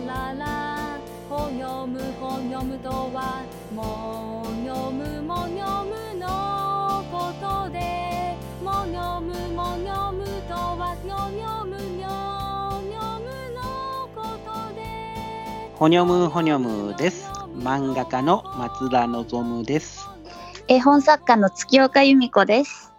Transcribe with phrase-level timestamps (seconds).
[0.00, 3.42] ララほにょむほにょむとは
[3.74, 14.82] もにょむもにょむのことでもにょむもにょむとはにょにょむにょにょむのことで
[15.74, 17.28] ほにょむほにょむです。
[17.56, 20.08] 漫画家の松田望です。
[20.68, 22.92] 絵本作家の月岡由美子です。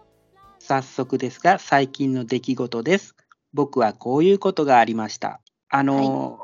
[0.60, 3.16] 早速ですが、最近の出来事です。
[3.54, 5.40] 僕はこういうことがありました。
[5.70, 6.40] あの、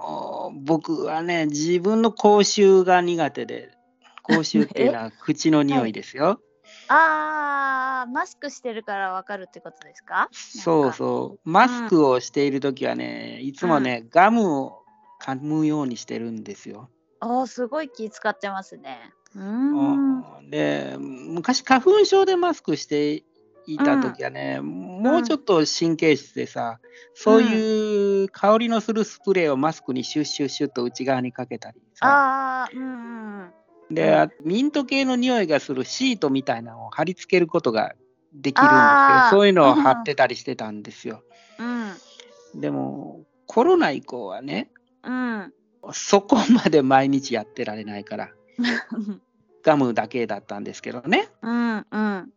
[0.53, 3.71] 僕はね、自分の口臭が苦手で、
[4.23, 6.39] 口臭っていうのは口の匂いですよ。
[6.87, 10.27] あー、マスクしてるからわかるってことですか？
[10.31, 11.49] そうそう。
[11.49, 14.83] マスクをしているときはね、いつもね、ガムを
[15.21, 16.89] 噛むようにしてるんですよ。
[17.21, 19.11] おー、すごい気使ってますね。
[19.35, 20.49] うーん。
[20.49, 23.23] で昔花粉症でマスクして
[23.67, 26.79] いた時はね、もうちょっと神経質でさ、
[27.13, 33.51] そういう香りのするスプレーをマスクにシュッシュッシュッと内側にかけたりさうんうん。
[33.91, 37.93] でミント系の匂いがするシートみたいなのを貼り付けることが
[38.33, 41.23] できるんですけどそういうのを貼ってたりしてたんですよ。
[41.59, 42.61] うん。
[42.61, 44.71] でもコロナ以降はね
[45.03, 45.53] うん。
[45.93, 48.29] そこまで毎日やってられないから
[49.63, 51.27] ガムだけだったんですけどね。
[51.41, 51.85] うん。
[51.91, 52.33] うん。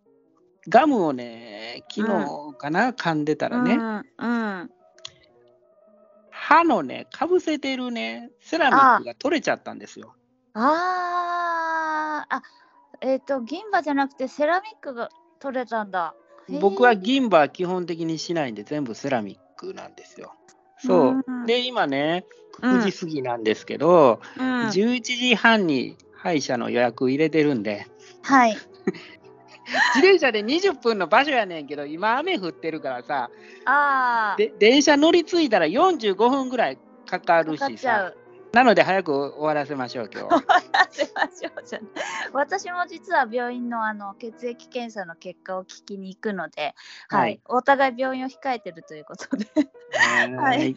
[0.68, 4.04] ガムをね、昨日かな、噛んでたらね、うん。
[4.18, 4.70] うん。
[6.30, 10.14] 歯のね、かぶせてるね、セラミックが取れちゃったんですよ。
[10.54, 12.42] あー、あ、
[13.00, 16.14] えっ、と、銀歯じゃなくてセラミックが取れたんだ。
[16.60, 20.34] 僕は銀歯は基本的にしないんで、全部セラミックなんですよ。
[20.78, 21.24] そう。
[21.26, 24.66] うんで、今ね、うん9時過ぎなんですけど、うん。
[24.68, 27.86] 11時半に歯医者の予約入れてるんで、
[28.22, 28.56] はい。
[29.94, 33.30] 自転車で20分の場所やねんけど、今雨降ってるからさ、
[33.64, 34.38] あー。
[34.38, 38.12] で電車乗り継いだら45分ぐらいかかるしさ。
[38.52, 40.34] なので早く終わらせましょう、今日。
[40.34, 40.42] は。
[40.90, 41.80] せましょうじゃ
[42.32, 46.74] 私も実は病院のあの血液検査の結果を聞きに行くので、
[47.08, 47.40] はい、はい。
[47.46, 49.46] お互い病院を控えてるということで、
[50.36, 50.70] ははい。
[50.70, 50.74] い、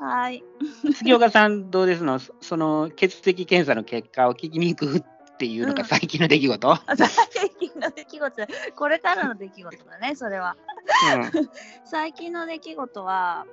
[0.00, 0.44] はい、
[0.92, 2.18] 杉岡さんどうですの？
[2.18, 5.86] そその血液検査の結果を聞きに行くっていうのがうん。
[5.86, 8.46] 最近の出来事、最近の出来事、
[8.76, 10.56] これからの出来事だね、それは。
[11.16, 11.50] うん。
[11.84, 13.46] 最近の出来事は、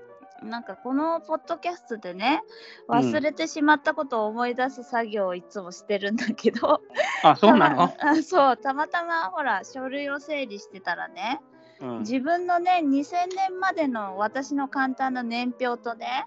[0.44, 2.44] なんかこのポッドキャストでね、
[2.88, 6.82] 忘れてしまったことを思い出す作業をいつもしてるんだけど、
[7.24, 11.42] あそうなの、あそう、たまたまほら、書類を整理してたらね、
[11.80, 12.00] うん。
[12.00, 16.26] 自分のね2000年までの私の簡単な年表とね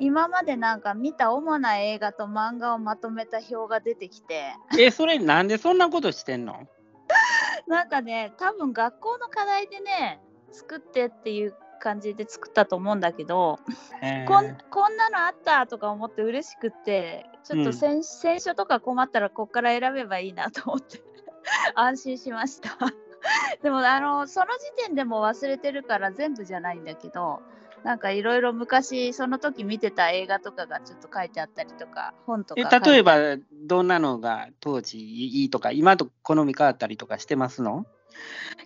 [0.00, 4.54] 今までなんか見た主な映画と漫画をまとめた表が出てきて。
[4.78, 6.66] えそれなんでそんなことしてんの？
[7.68, 10.20] なんかね多分学校の課題でね
[10.52, 13.58] 作ってっていう感じで作ったと思うんだけど、
[14.26, 21.02] こんこんなのあったとか思って嬉しくってちょっと選,、選書とか困ったらこっから選べばいいなと思って
[21.74, 22.70] 安心しました。
[23.62, 27.42] でもあのその時点でも忘れてるから全部じゃないんだけど
[27.84, 37.86] なんかいろいろ昔その時見てた映画とかがちょっと書いてあったりとか本とか例えばどんなのが当時いいとか今と好み変わったりとかしてますの？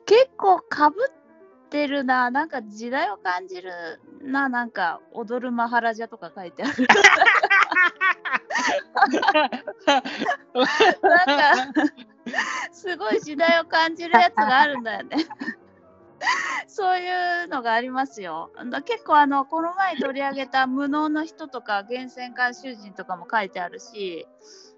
[0.07, 2.31] 結構かぶってるな。
[2.31, 3.71] なんか時代を感じる
[4.23, 4.49] な。
[4.49, 6.87] なんか踊るマハラジャとか書いてある。
[11.03, 11.93] なんか
[12.73, 15.17] すごい時代を感じるやつがあるんだよね。
[16.67, 18.51] そういうのがありますよ。
[18.71, 24.27] だ結構あのこの前取り上げた無能の人とか源泉監修人とかも書いてあるし、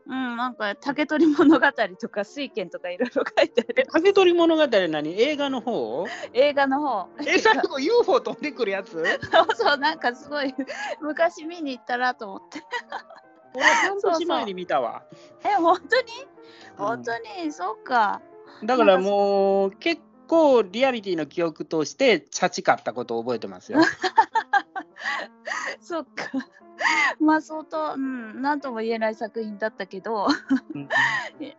[0.06, 1.66] うん、なんか竹取物語
[2.00, 3.88] とか水拳とかいろいろ書いてあえる。
[3.92, 5.20] 竹取物語何？
[5.20, 6.06] 映画の方？
[6.32, 7.08] 映画の方。
[7.26, 8.92] え最後 UFO 飛んでくるやつ？
[9.32, 10.54] そうそう、なんかすごい
[11.00, 12.62] 昔見に行ったなと思って。
[13.54, 15.02] 俺半年前に見たわ
[15.42, 16.12] え、本当に？
[16.78, 18.20] うん本当に、そうか。
[18.62, 23.80] だからもう結構リアリティの記憶としてチャチかったことを覚えてますよ。
[25.80, 26.30] そっか。
[27.20, 30.26] まあ相当、うん、なんとも言えない作品だったけど、
[30.74, 30.88] うん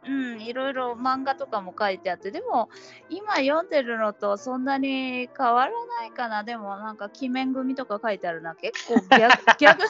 [0.07, 2.69] うん、いろいろ漫画とかも書いてあって、でも
[3.09, 6.43] 今読んでるのとそんなに変わらないかな。
[6.43, 8.55] でもなんか鬼面組とか書いてあるな。
[8.55, 9.83] 結構ギャグ ギャグ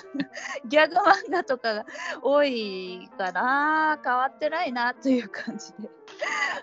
[0.66, 1.86] ギャグ漫画とかが
[2.22, 4.00] 多いかな。
[4.04, 5.90] 変わってないなという感じで。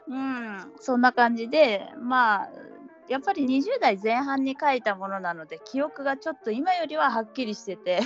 [0.08, 2.48] うん、そんな感じで、まあ、
[3.08, 8.00] やっぱり20代前半に書いたものなので記憶がちょっと今よりははっきりしてて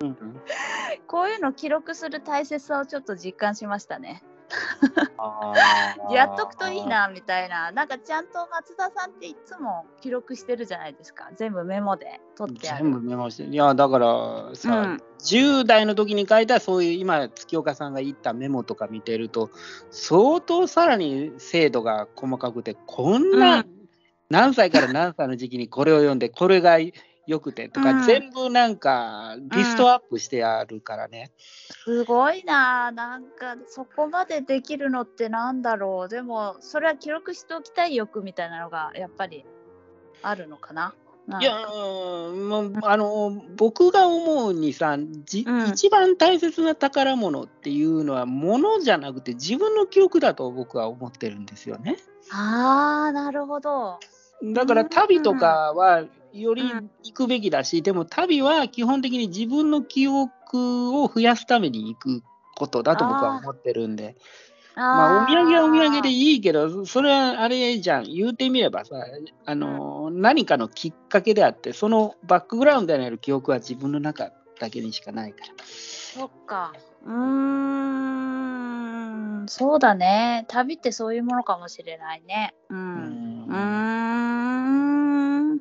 [0.00, 0.16] うん
[1.06, 4.22] こういうのを記録する大切さをちょっと実感しましたね。
[6.10, 6.86] やっとくといい。
[6.86, 13.50] なみたいななんかちゃんと松田さんっていつも記録してるじゃないですか全部メモで取ってある全部メモしてる。
[13.50, 19.50] いや、だからさ、うん10代の時に書いたそういう今、月岡さんが言ったメモとか見てると、
[19.92, 23.81] 相当さらに精度が細かくて、こんな、うん
[24.32, 26.78] 何歳から何歳の時期にこれを読んで、これが
[27.26, 28.02] 良くてとか、うん。
[28.04, 31.32] 全部なんかリストアップしてあるからね。
[31.84, 32.90] すごいな。
[32.92, 36.08] なんかそこまでできるのってなんだろう。
[36.08, 39.44] でもそれは記録しておきたい欲みたいなのがやっぱり
[40.22, 40.94] あるのかな。
[41.40, 44.96] いや、うんもうあの僕が思うにさ、
[45.26, 45.68] じうん。
[45.68, 51.98] 一番大切な宝物っていうのは、ものじゃなくて自分の記憶だと僕は思ってるんですよね。
[52.32, 54.00] あーなるほど
[54.42, 62.22] だから旅とかはよりうん行くべきだし、でも旅は基本的に自分の記憶を増やすために行く
[62.56, 64.16] ことだと僕は思ってるんで、
[64.74, 68.96] まあ、お土産はお土産でいいいけど、それはあれじゃん、言うてみればさ、
[69.44, 75.52] あの何かのきっかけであって、そのバックグラウンドにある記憶は自分の中だけにしかないから。
[75.64, 76.72] そっか。
[77.04, 77.12] うー
[79.42, 80.44] んそうだね。
[80.48, 82.54] 旅ってそういうものかもしれないね。
[82.70, 83.46] ううん。
[83.48, 83.56] うー
[85.54, 85.56] ん。
[85.56, 85.60] い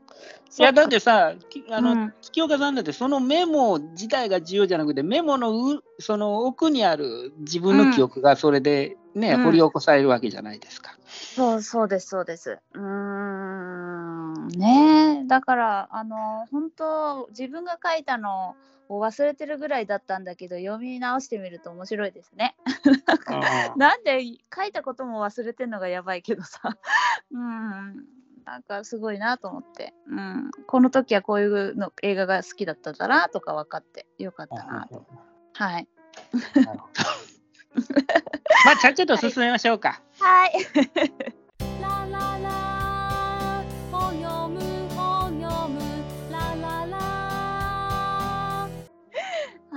[0.57, 2.13] やだっそてさ、きあの、うん。
[2.21, 9.43] 月岡さんだってそのメモ自体が重要じゃなくて、メモのうその奥にある自分の記憶がそれでね、うん。
[9.43, 10.97] 掘り起こされるわけじゃないですか。
[11.35, 12.59] そうそうですそうです。
[12.73, 13.50] うーん
[14.51, 15.21] ね。
[15.23, 18.55] えだからあの本当自分が書いたの
[18.89, 22.55] を忘れてるぐらいだったんだけど読み直してみると面白いですね。
[23.77, 24.21] なんで
[24.53, 26.59] 書いたことも忘れてんのがやばいけどさ。
[27.31, 28.05] うん。
[28.43, 35.05] なんかすごいなと思って、うん、この時はこういうの映画が好きだったんだなとか分かってよかったなと。
[35.53, 35.87] はい。
[38.65, 40.01] まあ、ちゃっちゃと進めましょうか。
[40.19, 40.51] はい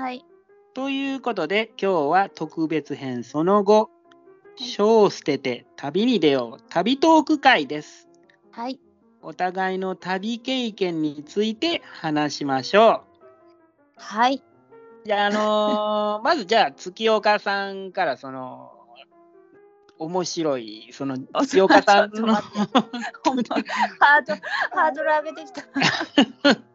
[0.05, 0.23] はい
[0.75, 3.89] ということで、今日は特別編その後、
[4.55, 8.07] 書を捨てて旅に出よう、旅トーク会です。
[8.51, 8.79] はい
[9.23, 13.05] お互いの旅経験について話しましょ
[13.97, 14.43] はい。
[15.05, 15.07] う。
[15.07, 18.73] じゃあ、あのー まずじゃあ、月岡さんから、その、
[19.99, 26.65] 面白い、その、月岡さんのハードル上げてきた。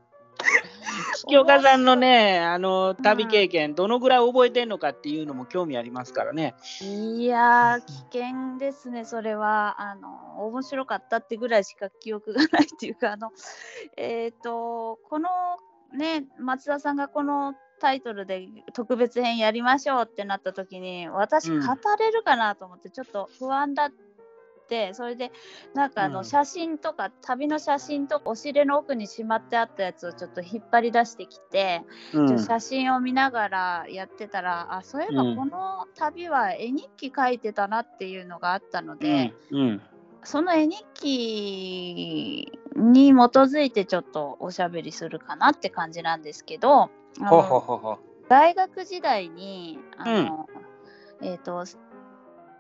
[1.28, 6.56] 月岡さんのね、あの、旅経験、どのぐらい覚えてんのかっていうのも興味ありますからね。
[6.82, 7.82] いやー、
[8.12, 9.82] 危険ですね、それは。
[9.82, 13.32] あの、面白かったってぐらいしか記憶がないっていうか、あの、
[13.98, 15.30] えっ、と、この
[15.94, 23.92] ね、松田さんがこのタイトルで特別編やりましょうってなった時に、私うん語れるかなと思って、ちょっと不安だっ
[24.70, 25.32] て、それで、
[25.74, 31.82] なんかあの、うん写真とか、旅の写真とか、押し入れの奥にしまってあったやつをちょっと引っ張り出してきて、
[32.14, 32.40] うん。
[32.40, 39.60] 写真を見ながらやってたらあそういえばうんこの旅は絵日記書いてたなっていうのがあったので、うん。
[39.60, 39.82] うん。
[40.24, 46.90] その絵日記に基づいてちょっとおしゃべりするかなって感じなんですけど。
[48.30, 50.48] 大学時代にあの、
[51.22, 51.66] えっ、と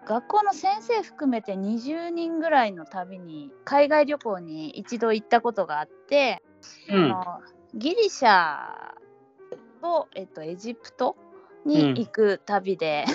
[0.06, 6.42] 学校の先生含めて20人ぐらいの旅に海外旅行に一度行ったことがあって、
[6.90, 7.06] うん。
[7.06, 7.42] あの
[7.76, 8.94] ギリシャ
[9.82, 11.16] と、えっと、エジプト
[11.66, 13.06] に行く旅で、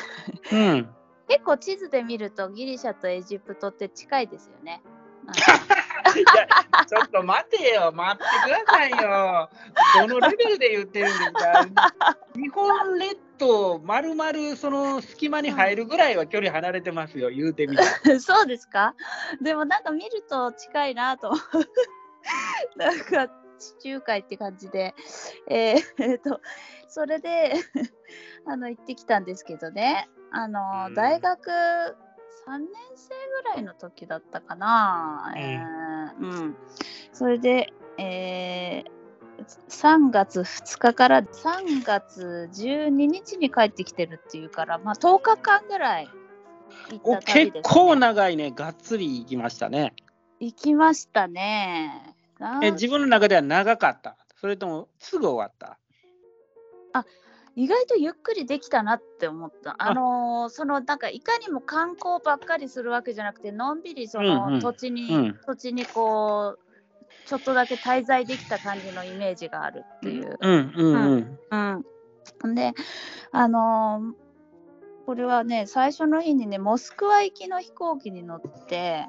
[0.53, 0.89] うん。
[1.27, 4.83] 結構地図で見るとギリシャとエジプトって近いですよね。
[6.87, 9.49] ちょっと待てよ、待ってくださいよ。
[10.07, 12.17] どのレベルで言ってるんですか？
[12.37, 18.21] 日本列島、まるまるその隙間に入るぐらいは距離離れてますよ、 言うてみたら。
[18.21, 18.95] そうですか？
[19.43, 21.33] でもなんか見ると近いなと。
[22.77, 24.95] なんか地中海って感じで、
[25.49, 26.41] えーえーと
[26.89, 27.55] それで
[28.47, 30.09] あの行ってきたんですけどね。
[30.31, 30.95] あの、うん。
[30.95, 36.57] 大学3年生ぐらいの時だったかな、えーうん、
[37.13, 38.94] それで、えー
[39.69, 46.09] 3月2日から3月12日に帰ってきてるっていうから、まあ、10日間ぐらい
[46.91, 47.63] 行おった旅結です、ね。
[47.63, 49.95] 構長いね、がっつり行きましたね。
[50.41, 52.15] 行きましたね。
[52.63, 54.17] え自分の中では長かった？
[54.41, 55.79] それともすぐ終わった？
[57.57, 59.77] 意外とゆっくりできたなって思った。
[59.79, 66.64] あのーそのなんかいかにも観光ばっかりするわけじゃなくてのんびりそうんうんの土地に、うん土地にこう
[67.25, 70.37] ちょっとだけ滞在できた感じのイメージがあるっていう。
[70.41, 71.85] うんうんうん。
[72.45, 72.73] うん、で
[73.33, 74.25] あのー
[75.07, 79.07] これはね最初の日にねモスクワ行きの飛行機に乗って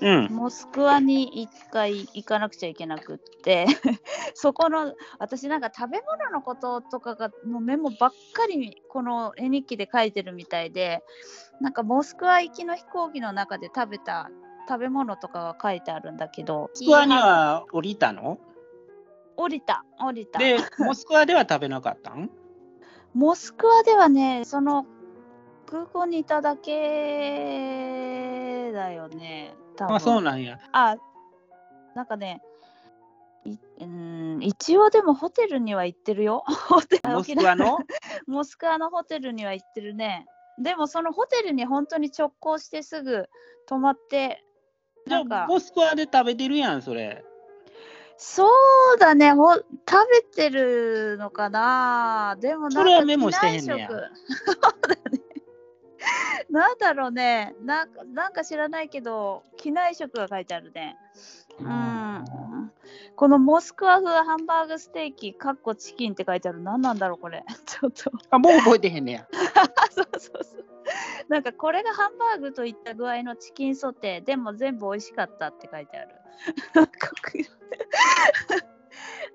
[0.00, 0.26] うん。
[0.30, 3.66] モスクワに一回行かなくちゃいけなくって
[4.34, 11.02] そこの私なんか食べ物のこととかがもうメモばっかりこの絵日記で書いてるみたいで
[11.60, 14.30] なんかモスクワ行きの飛行機の中で食べた
[14.68, 18.38] 食べ物とかが書いてあるんだけどモスクワには降りたの？
[19.36, 22.30] 降りた降りたで、モスクワでは食べなかったん？
[23.14, 24.84] モスクワではねその
[25.66, 30.58] 空港にいただけだよね多分あ、そうなんや。
[30.72, 30.96] あ、
[31.94, 32.42] なんかね、
[33.44, 36.44] いうん一応でもホテルには行ってるよ。
[37.06, 37.78] モスクワの？
[38.26, 40.26] モスクワのホテルには行ってるね。
[40.58, 43.28] でもそのホテルに本当に直行してすぐ
[43.66, 44.44] 泊まって、
[45.08, 47.24] じゃあ、モスクワで食べてるやん、それ。
[48.20, 48.48] そ
[48.96, 49.64] うだねほ、食
[50.10, 52.36] べてるのかな。
[52.40, 54.02] でもなんかそれはメモしてへんねや機内食
[54.44, 55.28] そうだね。
[56.50, 60.96] なんだろうねなんか、なんか知らないけど、機内食が書いてあるね。
[61.60, 62.24] うん、
[63.16, 66.60] このモスクワ風ハンバーグステーキ、かっこチキンって書いてある。
[66.60, 67.44] 何なんだろう、これ。
[67.66, 68.10] ちょっと。
[68.30, 69.28] あ、もう覚えてへんねや。
[69.90, 70.47] そうそう。
[71.28, 76.08] なんかこれがハンバーグといった具合のチキンソテー、でも全部美味しかったって書いてある。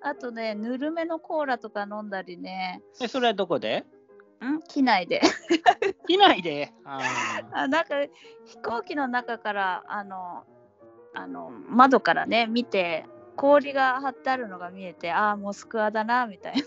[0.02, 3.86] あとね、ぬるめのコーラとか飲んだりね、え、それはどこで？
[4.44, 4.60] ん？
[4.68, 5.22] 機内で。
[6.08, 6.74] 機内で？
[6.84, 7.96] あなんか
[8.46, 10.44] 飛行機の中からあの
[11.14, 13.06] あの窓からね見て
[13.38, 16.62] 氷が張ってあるのが見えてああモスクワだなみたいな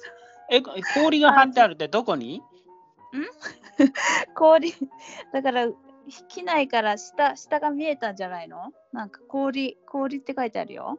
[0.51, 0.63] え、
[0.95, 2.41] 氷が張ってあるってどこに？
[4.35, 4.75] 氷
[5.33, 5.69] だから
[6.29, 8.73] 機内から下下が見えたんじゃないの？
[8.93, 10.99] なんか氷氷って書いてあるよ。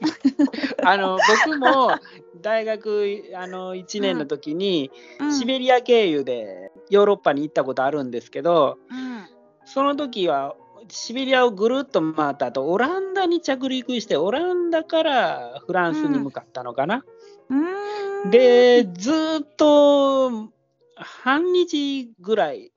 [0.84, 1.98] あの僕も
[2.40, 4.90] 大学あの1年の時に、
[5.20, 5.32] うん。
[5.34, 9.26] シベリア経由でヨーロッパに行ったことあるんですけどうん。
[9.64, 10.54] その時は
[10.88, 17.04] シベリアをぐるっと回った後オランダに着陸してオランダからフランスに向かったのかな。
[17.50, 18.30] うーん。
[18.30, 20.48] でずーっと
[20.96, 22.72] 半日ぐらい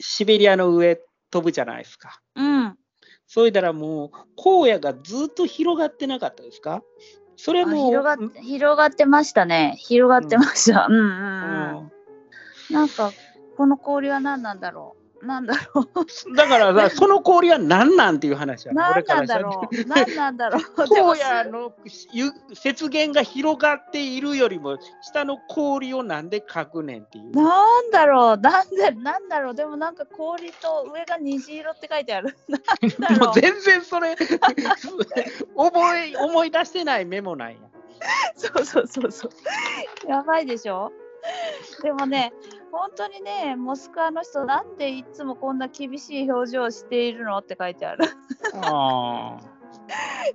[0.00, 1.00] シベリアの上
[1.30, 2.20] 飛ぶじゃないですか。
[2.34, 2.78] うん。
[3.26, 6.82] それたらもう荒野がずっと広がってなかったですか？
[7.36, 9.76] それあも広がって広がってましたね。
[9.78, 11.02] 広がってました、うん、うん。
[11.02, 11.78] うん。
[11.78, 11.92] うん。
[12.70, 13.12] なんか
[13.56, 16.36] この氷は何なんだろうなんだろう。
[16.36, 19.84] だからさ、その氷は何なんていう話や何なんだろう。
[19.86, 20.62] 何なんだろう。
[20.76, 21.72] 荒野の
[22.12, 22.32] ゆ
[22.64, 27.30] 雪原が広がっているよりも下の氷をなんで描くねんっていう。
[27.32, 28.36] なんだろう。
[28.38, 29.54] なんでなんだろう。
[29.54, 32.36] でもなんか氷と上が虹色って書いてある。
[32.48, 33.18] なんだろう。
[33.26, 34.28] もう全然それ覚
[35.98, 37.56] え思い出してないメモなんや。
[38.34, 39.30] そうそうそうそう。
[40.08, 40.90] やばいでしょ？
[41.82, 42.32] でもね、
[42.70, 48.04] 本当にね、モスクワの人、なんでいつもこんな厳しい表情をしているのって書いてある。
[48.62, 49.38] あ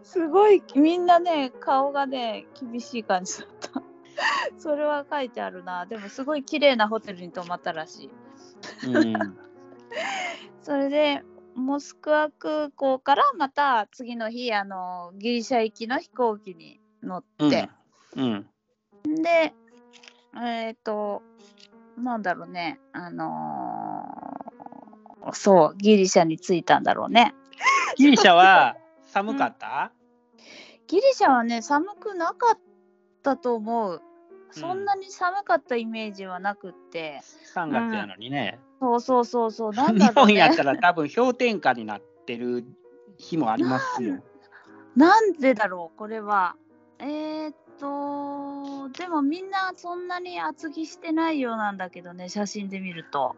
[0.03, 3.83] すごい、みんなね、顔がね、厳しい感じだった。
[4.57, 5.85] それは書いてあるな。
[5.85, 8.09] でも、すごい綺麗なホテルに泊まったらしい。
[8.87, 9.37] ーうん
[10.61, 11.21] それで、
[11.55, 17.69] モスクワ空港からまた次の日、あのギリシャ行きの飛行機に乗って、
[18.15, 18.45] うん
[19.03, 19.53] で、
[20.43, 21.21] えっ、と、
[21.97, 27.33] なんだろうね、あのーそう、ギリシャに着いたんだろうね。
[27.97, 29.91] ギリシャは寒かった、
[30.87, 32.59] ギリシャはね、寒くなかっ
[33.23, 34.01] たと思う。
[34.51, 37.19] そんなに寒かったイメージはなくって、
[37.53, 38.59] ?3 月やのにね。
[38.79, 40.63] そうそうそうそう、なんだ日ろうね本やった。
[40.63, 42.63] ら多分氷点下になってる
[43.17, 44.21] 日もありますよ。
[44.95, 46.55] なんでだろう、これは。
[46.99, 53.35] えー、っと、でもみんなそんなに厚着してないようなんだけどね、写真で見ると。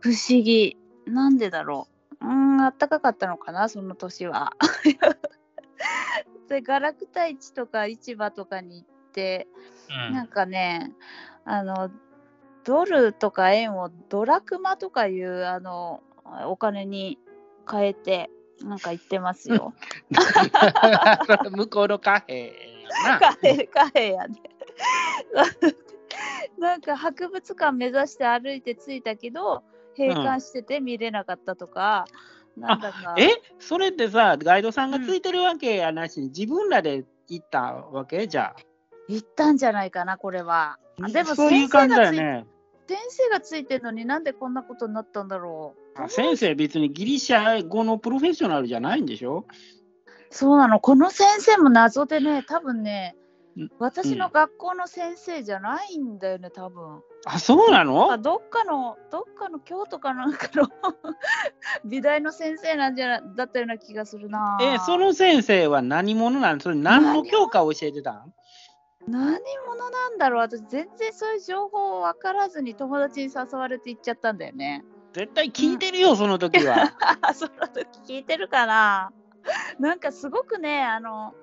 [0.00, 0.76] 不思議。
[1.06, 1.88] なんでだろ
[2.20, 2.26] う。
[2.26, 4.52] うーん、あったかかったのかな、その年は。
[6.48, 9.48] で、ガラクタ市とか市場とかに行って、
[10.08, 10.92] うんなんかね、
[11.44, 11.90] あの、
[12.64, 16.02] ドルとか円をドラクマとかいうあの
[16.46, 17.18] お金に
[17.70, 18.30] 変えて、
[18.62, 19.72] なんか言ってますよ。
[21.50, 23.18] 向こうのカフェやな。
[23.18, 24.40] カフェ、カフェやね。
[26.58, 29.62] なんか博物館目指して歩いて着いたけど、
[29.96, 32.06] 閉館してて見れなかったとか、
[32.56, 33.14] なんだか。
[33.18, 33.28] え？
[33.58, 38.26] それってさ、ガイドさんがついてるわけやなしに、自分らで行ったわけ？
[38.26, 38.54] じゃ
[39.08, 40.78] 行ったんじゃないかな、これは。
[41.12, 42.46] でもそういう感じだよ先ね。
[42.88, 46.02] 先生がついてるのになんでこんなことになったんだろう。
[46.02, 49.44] あ先生、別にギリシャ語のプロフェッショナルじゃないんでしょ？
[50.30, 53.16] そうなの、この先生も謎でね、多分ね、
[53.78, 57.02] 私の学校の先生じゃないんだよね、多分。
[57.26, 60.68] あ、そうなあのどっかの、どっかの京都かなんかの
[61.84, 64.58] 美大の先生なんじゃなだったような気がするな。
[64.60, 68.32] え、その先生は何者なのそれ何の教科を教えてたん？
[69.08, 74.84] 何者なんだろう私全然そういう情報分からずに友達に誘われて行っちゃったんだよね。
[75.14, 76.92] 絶対聞いてるよ、その時は。
[77.34, 79.10] その時聞いてるかな
[79.78, 81.34] なんかすごくねあの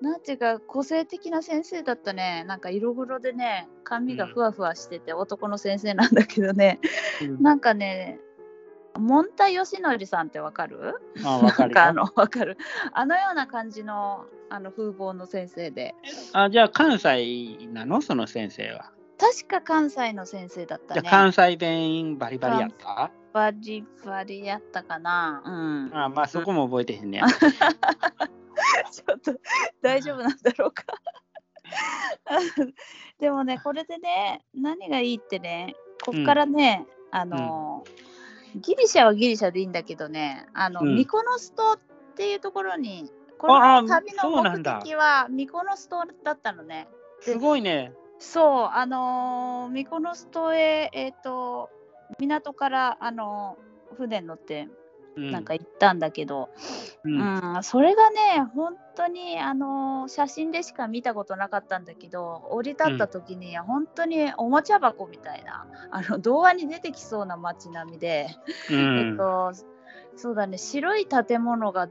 [0.00, 2.44] なんていうか個性的な先生だったね。
[2.46, 6.78] なんか色黒でね髪がふわふわしてて、男の先生なんだけどね。
[7.20, 7.42] うん。
[7.42, 8.20] なんかね
[8.96, 10.94] モンタヨシノリさんってわかる？
[11.24, 12.56] あ、わかるあのわかる。
[12.92, 15.94] あのような感じのあの風貌の先生で。
[16.32, 18.00] あ、じゃあ関西なの？
[18.00, 18.92] その先生は。
[19.18, 21.02] 確か関西の先生だったね。
[21.10, 23.10] 関西弁バリバリやった？
[23.38, 27.26] バリバリやったかなうんあ、まあそこも覚えてへんねや。
[28.90, 29.32] ちょっと
[29.80, 30.82] 大丈夫なんだろうか。
[33.20, 37.84] でもね、これでね、何がいいってね、こっからね、あの、
[38.56, 41.78] ギリシャはギリシャでいいんだけどね、あの、うんミコノス島っ
[42.16, 46.88] ていうところに、この旅の目的はミコノス島だったのね。
[47.20, 47.92] すごいね。
[48.18, 51.70] そう、あのーミコノス島へ、えっ、と、
[52.18, 54.68] 港から、あのー船に乗って
[55.16, 55.30] うん。
[55.32, 56.48] なんか行ったんだけど、
[57.02, 57.56] うん。
[57.56, 68.28] うん、それがね、本当にあの写真でしか見たことなかったんだけど、降り立った時に、本当におもちゃ箱みたいな、あの童話に出てきそうな街並みで、
[68.70, 69.10] うん。
[69.10, 69.52] えっと、
[70.14, 71.88] そうだね、白い建物が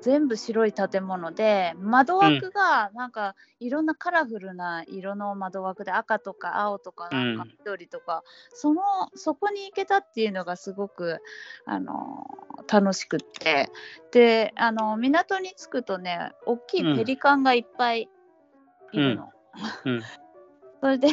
[0.00, 8.82] 全部白い建物で、窓枠がなんかいろんなカラフルな色の窓枠で赤とか青とかなんかうん緑とか、その
[9.14, 11.20] そこに行けたっていうのがすごく
[11.66, 12.26] あの
[12.70, 13.70] 楽しくって。
[14.12, 18.08] であの港に着くとね大きいペリカンがいっぱい
[18.92, 19.30] いるの。
[19.84, 20.02] うん。
[20.80, 21.08] それで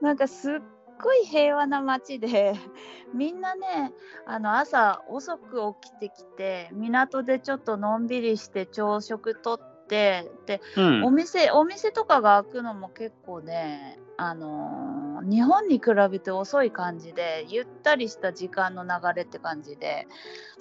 [0.00, 0.60] なんかすっ
[1.02, 2.54] ごい平和な街で
[3.14, 3.92] みんなね
[4.26, 11.04] あの朝遅く起きてきて港でちょっとのんびりして朝食とってでうん。
[11.04, 20.06] お店お店とかが開くのも結構ねあのー日本に比べて遅い感じでゆったりした時間の流れって感じで、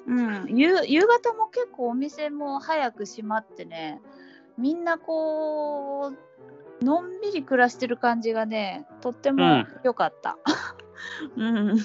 [0.08, 4.02] うん、夕夕方も結構お店も早く閉まってね
[4.58, 6.17] みんなこう
[6.81, 10.37] のんびり暮らしてる感じがねとってもうん良かった。
[11.35, 11.77] うん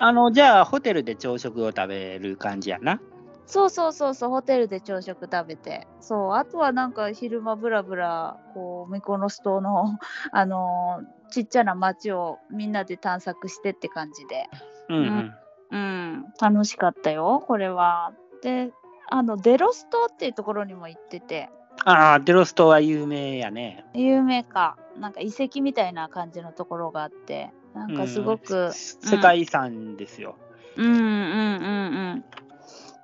[0.00, 3.00] あの、じゃあ、ホテルで朝食を食べる感じやな。
[3.46, 5.86] そうそうそうそう、ホテルで朝食食べて。
[6.00, 9.98] そう、あとはなんか昼間ブラブラ、こう、ミコノス島の、
[10.32, 14.48] あのーちっちゃな町をみんなで探索してって感じで。
[14.88, 15.34] うんうん。
[15.70, 18.14] うん、楽しかったよ、これは。
[18.42, 18.72] で、
[19.10, 21.50] あの、デロス島っていうところにも行ってて、
[21.84, 23.84] ああ、デロス島は有名やね。
[23.94, 30.36] 有名か、なんか遺跡みたいな感じのところがあって、なんかすごうんく、世界遺産ですよ。
[30.76, 32.24] うんうんうんうん。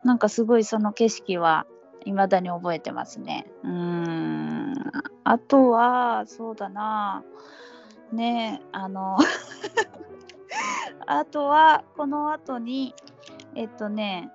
[0.03, 1.67] なんかすごいその景色は
[2.05, 3.47] 未だに覚えてますね。
[3.63, 4.75] うーん。
[5.25, 7.25] あとは、そうだな。
[8.13, 9.17] ねえ、あの、
[11.07, 12.95] あとは、この後に、
[13.55, 14.31] えっとね、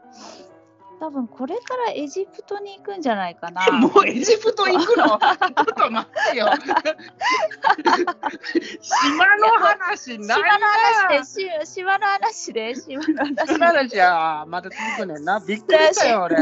[0.99, 3.71] 多分これからエジプトに行くんじゃないかな。
[3.71, 5.05] もうエジプト行くの？
[5.07, 5.19] ちょっ
[5.65, 6.47] と待ってよ。
[8.81, 15.39] 島の話ない島の話で、し島の話で、島の話島の話はまだ続くねんな。
[15.47, 16.35] びっくりしたよ、俺。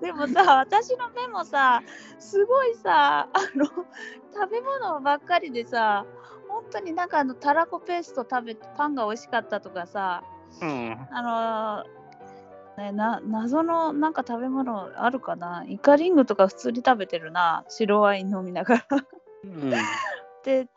[0.00, 1.82] でもさ、私の目もさ、
[2.20, 3.84] すごいさ、あの、食
[4.52, 6.06] べ物ばっかりでさ、
[6.48, 10.22] 本当になんかあの、たらこペースト食べて、パンが美味しかったとかさ、
[10.60, 10.96] うん。
[11.10, 11.97] あの
[12.78, 15.64] ね、な謎のなんか食べ物あるかな？
[15.66, 18.86] イカリングとか普通に食べてるな白ワイン飲みながら
[19.42, 19.70] うん。
[20.44, 20.68] で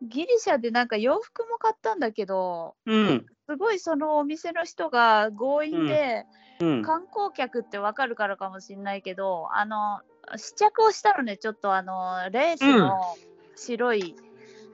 [0.00, 3.26] ギリシャでなんか洋服も買ったんだけどうん。
[3.46, 6.24] すごいそのお店の人が強引で、
[6.60, 6.82] うん。
[6.82, 10.00] 観光客ってわかるからかもしれないけどあの
[10.36, 13.16] 試着をしたのねちょっとあのレースの
[13.54, 14.16] 白い、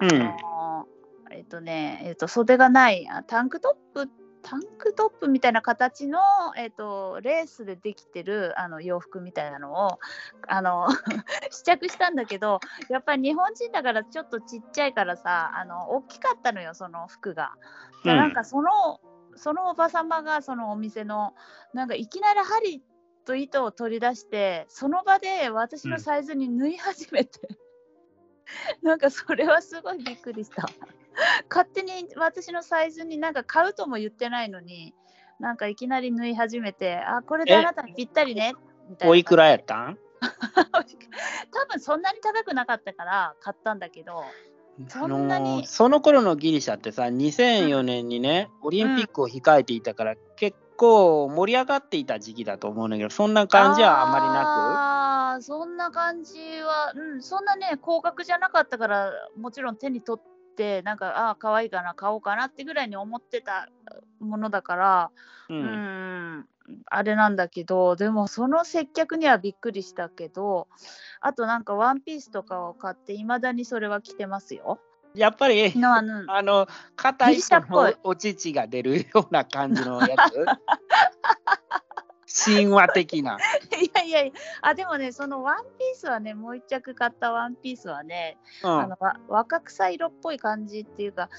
[0.00, 0.22] うん。
[0.22, 0.86] あの
[1.32, 4.08] えっとね、えっと袖がないあタンクトップ
[4.46, 6.20] タンクトップみたいな形の、
[6.56, 9.98] えっとレースでできてるあの洋服みたいなのを
[10.46, 10.86] あの
[11.50, 17.54] 試着したんだけどやっぱり日本人だからちょっとちっちゃいからさあの大きかったのよその服が。
[18.04, 18.16] でうん。
[18.18, 19.00] なんかその
[19.34, 21.34] そのおば様がそのお店の
[21.74, 22.82] なんかいきなり針
[23.24, 27.48] と糸を取り出してその場で私のサイズに縫い始めて、
[28.80, 30.68] なんかそれはすごいびっくりした
[31.48, 34.94] 勝手に私のサイズになんか買うとも言ってないのに
[35.38, 38.54] なんかいきなり縫い始めてあこれであなたにぴったりね？
[38.88, 39.12] みたいな。
[39.12, 39.98] おいくらやったん？
[41.52, 44.24] 多分そんなに高くなかったから買ったんだけど、
[44.88, 60.35] そんなにその頃のギリシャってさ、2004年にね、オリンピックを控えていたから、結構盛り上がっていた時期だと思うんだけど、そんな感じはあまりなああ、そんな感じは、うん、そんなね、高額じゃなかったから、もちろん手に取って、
[60.82, 63.68] なんか、ああ、可愛いかな、買おうかなってぐらいに思ってた
[64.20, 65.10] ものだから、
[65.48, 65.54] く。
[65.54, 65.66] ううん
[66.38, 66.48] ん、
[66.86, 70.68] あれなんだけど、でもその接客にはびっくりしたけど、
[71.20, 74.80] あとなんかワンピースとかを買って、いまだにそれは着てますよ。
[75.14, 76.66] やっぱり、のあの あの、
[76.96, 77.40] 硬い
[78.02, 80.44] お乳が出るような感じのやつ？
[82.44, 83.38] 神話的な。
[83.80, 88.80] いやいやいや、あ、でもね、そのワンピースはね、もう一着買ったワンピースはね、うん。
[88.80, 91.30] あのわ若草色っぽい感じっていうか、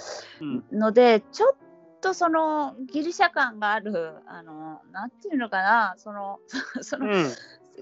[0.41, 0.65] うん。
[0.71, 1.55] ので、ちょっ
[2.01, 6.39] とそのギリシャ感がある、あの、なんていうのかな、その、
[6.81, 7.31] その、うん。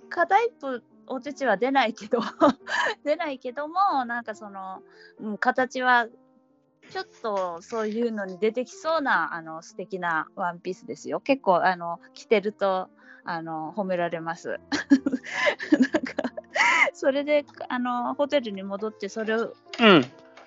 [0.10, 2.20] 片一方お乳は出ないけど
[3.06, 4.82] 出ないけどもなんかその、
[5.20, 6.08] うん、形は
[6.92, 11.20] ちょっとそういうのに出てきそうなあの素敵なワンピースですよ。
[11.20, 12.90] 結構あの着てると
[13.26, 14.64] あの褒められます なんか
[16.94, 20.06] それであのホテルに戻ってそれをうん。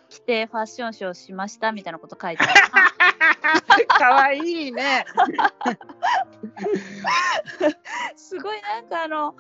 [0.09, 5.05] 着てファッションショーしましたみたいなこと書いてある かわいいね。
[8.17, 9.37] すごいなんかあの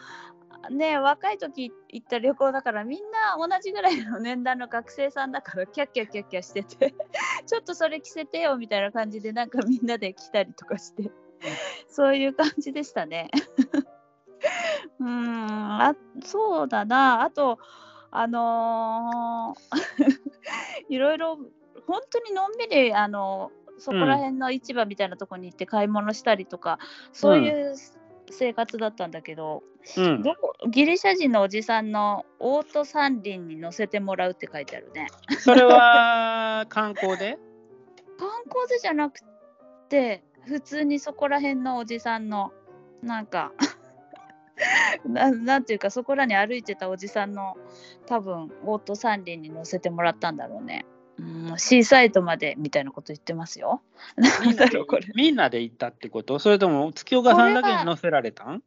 [0.70, 6.94] ね若い時行った旅行だからみんな同じぐらいの年代の学生さんだからキャッキャッキャッキャしてて
[7.46, 11.10] ちょっとそれ着せてよみたいな感じでなんかみんなで来たりとかして
[11.88, 13.30] そういう感じでしたね。
[15.00, 17.58] うーんあそうだなあと
[18.10, 20.18] あのー
[20.88, 21.38] いろいろ
[21.86, 26.78] 本当にのんびりあのそこら辺の市場みたいなとこに行って買い物したりとか、
[27.12, 27.74] そういう
[28.30, 29.62] 生活だったんだけど、
[29.96, 30.22] うん。
[30.22, 35.06] どこギリシャ人のおじさんのオート三輪に乗せてもらうって書いてあるね。
[35.38, 37.38] それは観光で？
[38.18, 39.20] 観光でじゃなく
[39.88, 42.52] て普通にそこら辺のおじさんの
[43.02, 43.52] なんか
[45.06, 47.56] ななんていうかそこらに歩いてたおじさんの
[48.06, 50.86] 多分オート三輪に乗せてもらったんだろうね。
[51.18, 51.22] う
[51.54, 53.82] ん、シーサイドまでみたいなこと言ってますよ。
[54.16, 55.06] なんだろうこれ。
[55.14, 56.38] みんなで行ったってこと？
[56.38, 58.62] それとも月岡さんだけに乗せられたん？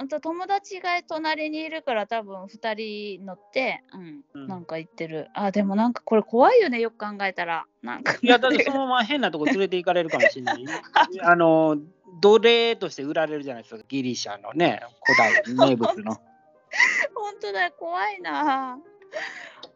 [0.00, 5.28] ほんと友達が隣にいるから多分2人乗って、うんうんなんか行ってる。
[5.34, 7.66] あでもなんかこれ怖いよねよく考えたら。
[7.82, 10.64] なんかいや、だってそのまま変なとこ連れて行かれるかもしれない。
[11.20, 11.76] あの、
[12.22, 16.16] 奴隷として売られるじゃないですか、ギリシャのね、古代名物の。
[17.14, 18.78] 本当だよ怖いな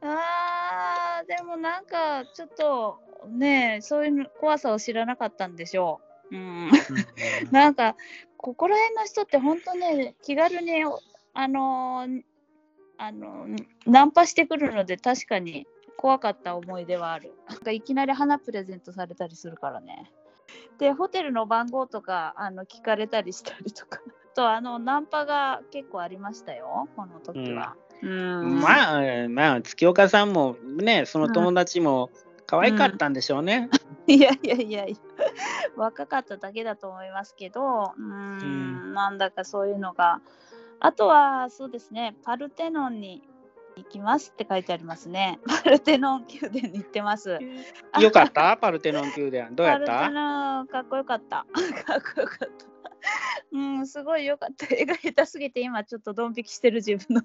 [0.00, 6.70] あーでもなんかちょっとねそういう怖さを知らなかったんでしょう、うん、
[7.50, 7.96] なんか
[8.44, 11.00] ここら辺の人って本当ね気軽にお
[11.32, 12.20] あのー
[12.98, 17.32] あのーナンパしてくるので確かに怖かった思い出はある。
[17.48, 20.10] なんかいきなり花プレゼントされたりするからね。
[20.78, 24.02] でホテルの番号とかあの聞かれたりしたりとか。
[24.04, 28.60] あ とあのナンパが結構ありましたよこの時は、うん。
[28.60, 32.10] まあ、まあ、月岡さんもね、その友達も
[32.46, 33.70] 可愛かったんでしょうね。
[34.06, 34.96] いやいやいやいや、
[35.76, 38.44] 若かっただけだと思いますけど、うーん、う
[38.90, 40.20] んなんだかそういうのが。
[40.80, 43.22] あとは、そうですね、パルテノンに
[43.76, 45.40] 行きますって書いてありますね。
[45.64, 47.38] パルテノン宮殿に行ってます。
[48.00, 48.56] よかった？
[48.56, 49.54] パルテノン宮殿。
[49.56, 51.46] どうやっパルテたノン、かっこよかった。
[51.86, 52.66] かっこよかった。
[53.52, 54.66] うん、すごいよかった。
[54.74, 57.22] 絵が下手すぎて、今ちょっとドン引きしてる自分の。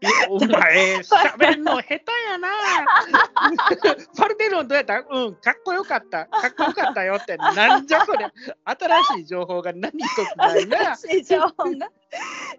[0.28, 1.94] お前、 喋んの下手
[2.30, 2.48] やな。
[4.16, 4.98] パルテノンどうやった？
[5.08, 6.26] うん、かっこよかった。
[6.26, 7.36] かっこよかったよって。
[7.36, 8.30] なんじゃこれ。
[8.64, 10.96] 新しい情報が何一つないな。
[10.96, 11.88] 新しい情報が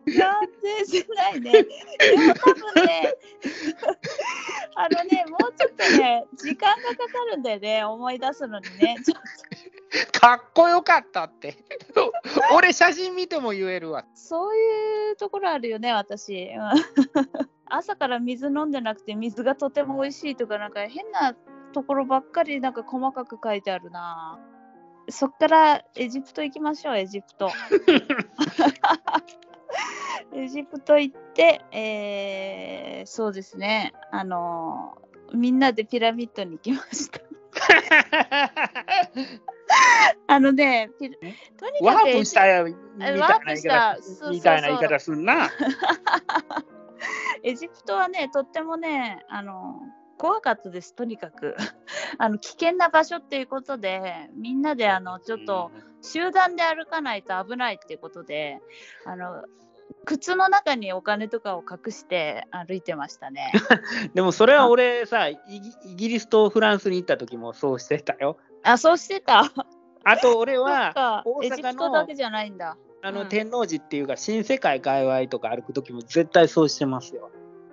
[0.06, 1.52] 全然ないね。
[1.52, 1.68] で
[2.28, 3.14] も多分ね、
[4.76, 8.96] あのね、もうちょっとね、時間がかかるんだよね、思い出すのにね。
[10.12, 11.58] かっこよかったって。
[12.54, 14.06] 俺、写真見ても言えるわ。
[14.14, 16.52] そういうところあるよね、私。
[16.56, 21.36] うん 朝から水飲んでなくて、水がとても美味しいとか、なんか変な
[21.74, 24.40] ところばっかりなんか細かく書いてあるな。
[25.10, 27.50] そっからエジプト行きましょう、エジプト。
[30.34, 37.20] エジプト行って、えーそうですね、あのーみんなでピラミッドに行きました。
[40.28, 41.16] あのね、ピラ
[41.58, 45.50] とにワかくエジープしたよみたいなワープし言い方みたいな言い方すんな。
[47.44, 49.82] エジプトはね、とってもね、あの
[50.18, 51.56] 怖かったです、とにかく。
[52.18, 58.60] あの危険な場所っていうことで、みんなであのちょっと集団で歩かないと危ないっていうことで、
[59.06, 59.44] あの
[60.06, 63.52] 靴の中にお金とかを隠して歩いてましたね。
[64.14, 68.38] でもそれは俺さ、イギイギリスとフランスに行った時もそうしてたよ。
[68.64, 69.44] あ、そうしてた？
[70.04, 72.78] あと俺そはっか大エジ阪のプトだけじゃないんだ。
[73.02, 77.30] あのうん天王寺っていうか新世界界隈とか歩く時も絶対そうしてますよ。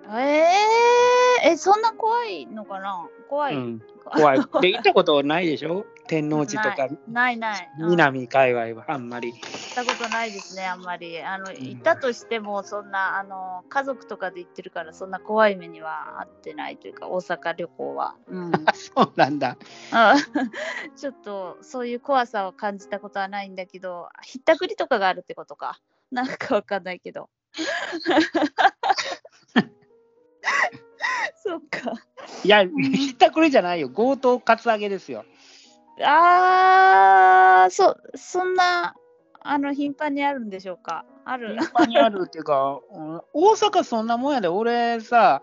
[0.09, 3.07] えー、え、そんな怖いのかな？
[3.29, 3.55] 怖い。
[3.55, 4.39] うん、怖い。
[4.61, 5.85] で行ったことないでしょ？
[6.07, 7.69] 天王寺とかないない。
[7.79, 9.31] うん南界隈はあんまり。
[9.33, 9.41] 行っ
[9.73, 11.19] たことないですね、あんまり。
[11.21, 18.15] あの、ん行ったとしても、そんな、あの、家族とかで行ってるから、そんな怖い目には遭ってないというか、大阪旅行は。
[18.27, 18.51] うん。
[18.75, 19.57] そうなんだ。
[19.91, 20.13] あ
[20.95, 25.79] ちょっと、そういう怖さを感じたことはないんだけど、ひったくりとかがあるってことか。
[26.11, 27.29] なんかわかんないけど。
[31.43, 31.93] そっか。
[32.43, 33.89] いや、ひったくりじゃないよ。
[33.89, 35.25] 強盗カツアゲですよ。
[36.03, 38.95] あー、そ、そんな、
[39.41, 41.05] あの、頻繁にあるんでしょうか？
[41.23, 41.55] ある。
[41.57, 44.47] 頻繁にあるっていうか、うん大阪そんなもんやで。
[44.47, 45.41] 俺さ、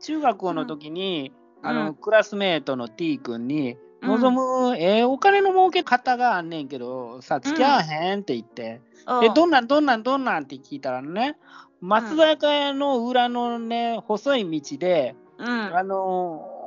[0.00, 1.32] 中学校の時に、
[1.62, 8.80] あの、うんクラスメートの T 君に、うん望む、えーお金の儲け方があんねんけど、さ、付き合わへんって言って、
[9.24, 11.36] え、どんなんどんなんどんなんって聞いたらね、
[11.80, 15.46] 松坂屋の裏のね、細い道で、うん。
[15.48, 16.58] あのー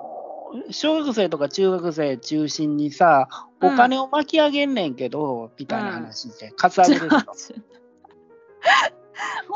[0.70, 3.30] 小学生とか中学生中心にさ、
[3.62, 7.08] お金を巻き上げんねんけど、みたいな話で、カツアゲで。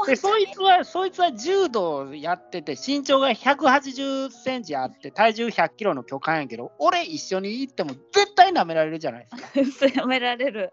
[0.07, 9.87] で、そいつは、そいつは柔道やってて、身長が180センチあって、体重100キロの巨漢やけど、俺一緒に行っても絶対舐められるじゃないですか。
[10.01, 10.71] やめられる。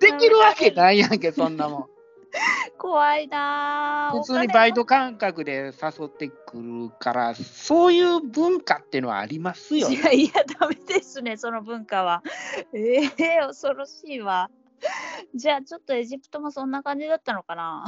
[0.00, 1.86] できるわけないやんけ、そんなもん。
[2.78, 9.94] 怖いなぁ普通にバイト感覚で誘ってくるから、そういう文化っていうのはありますよい。
[9.94, 12.22] やいや、ダメですね、その文化は。
[12.74, 14.50] ええ恐ろしいわ。
[15.34, 17.84] じゃあ、ちょっとエジプトもそんな感じだったのかな。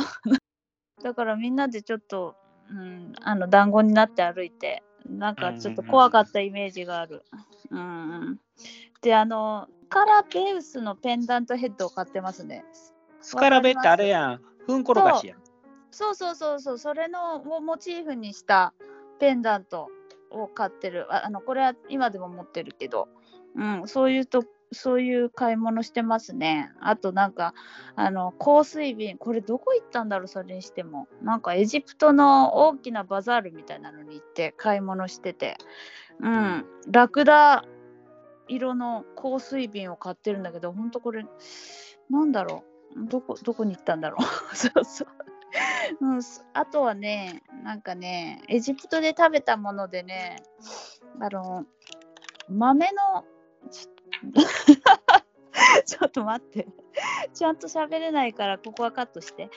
[1.02, 2.37] だからみんなでちょっと、
[2.70, 7.24] うん、あの団子になって歩いて、なんかちょっと怖かったイメージがある。
[7.70, 7.82] うんう
[8.30, 8.40] ん、
[9.02, 12.64] で、あの、カラベウスのペンダントヘッドを買ってますね。
[13.26, 14.40] スカラベってあれやん。
[14.66, 15.38] ふんころがしやん。
[15.90, 18.72] そうそうそうそう、それのをモチーフにした
[19.18, 19.88] ペンダント
[20.30, 21.12] を買ってる。
[21.12, 23.08] あのこれは今でも持ってるけど、
[23.56, 26.70] うん、そういうと、そういう買い物してますね。
[26.80, 27.52] あとなんか、
[27.96, 31.08] あの香水瓶、これどこ行ったんだろう、それにしても。
[31.20, 35.56] なんかエジプトの大きなバザールみたいなのに行って買い物してて、
[36.20, 37.64] うん、ラクダ
[38.46, 41.26] 色の香水瓶を買ってるんだけど、ほんとこれ、
[42.08, 44.22] なんだろう、どこ、どこに行ったんだろう。
[44.56, 45.09] そうそう。
[46.00, 50.37] うん、すあとはね、なんかね、エジプトで食べたものでね、
[51.20, 51.64] あの、
[52.48, 53.24] 豆の、
[53.70, 56.66] ちょ っと待って、
[57.32, 59.50] ちゃんと喋れないから、ここはカットして。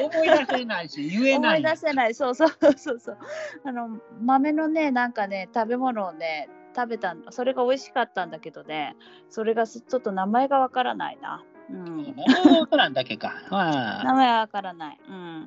[0.00, 1.62] 思い出せないし、言え思ないい。
[1.62, 3.18] 出せない、そうそうそうそう。
[3.64, 8.96] あの、豆のね、なんかね、食べ物をね、食べたんそれが美味しかったんだけどね、
[9.30, 11.44] それがすちょっと名前がわからないな。
[11.70, 12.14] うん。
[12.58, 13.34] わからんだけか。
[13.50, 15.00] まあ、名前はわからない。
[15.08, 15.46] うん。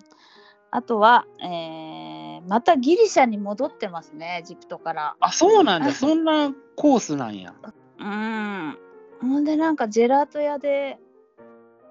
[0.71, 5.15] あとは、えーまたギリシャに戻ってますね、エジプトから。
[5.19, 5.91] あ、そうなんだ。
[5.91, 7.53] そんなコースなんや。
[7.99, 8.77] うん。
[9.19, 10.97] ほんで、なんかジェラート屋で、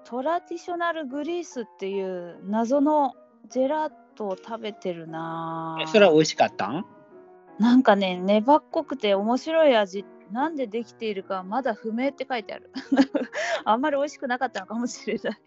[0.05, 3.13] トラディショナルグリースっていう謎の
[3.49, 6.85] ジェラートを食べてるなそれは美味しかったん？
[7.59, 12.69] なんかね、粘っこくて面白い味、なんでできているかはまだ不明って書いてある。
[13.65, 15.41] あんまり美味しくなかったのかもしれない。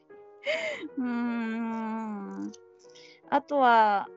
[0.99, 2.53] うーん。
[3.31, 4.09] あとは、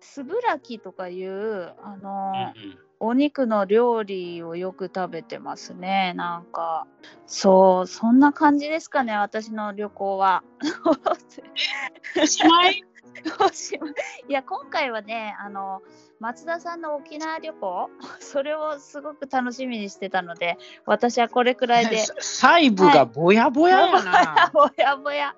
[0.00, 6.14] スブラキとかいう、あのーお肉の料理をよく食べてますね。
[6.14, 6.86] なんか、
[7.26, 10.44] そう、そんな感じですかね、私の旅行は。
[12.22, 12.84] おしまい
[13.44, 13.92] おしまい
[14.28, 15.82] いや、今回はね、あの、
[16.22, 20.56] 松田さんの沖縄旅行、 それをすごく楽しみにしてたので、
[20.86, 24.50] 私はこれくらいで、 細部がぼやぼややな。
[24.54, 25.34] ぼやぼや、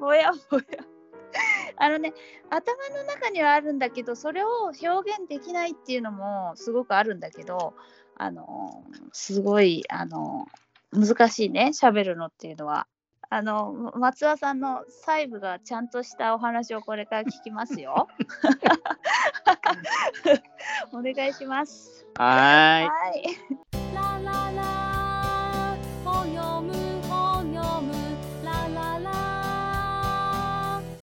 [0.00, 0.64] ぼやぼや。
[1.76, 2.12] あのね、
[2.50, 7.74] 頭の中にはあるんだけど、それを表現できないっていうのもすごくあるんだけど、
[8.16, 10.46] あの、すごい、あの、
[10.92, 12.88] 難しいね、喋るのっていうのは。
[13.30, 18.08] あの松尾さんの細部がちゃんとしたお話をこれから聞きますよ。
[20.92, 22.06] お願いします。
[22.16, 22.84] はい。
[22.84, 22.90] は。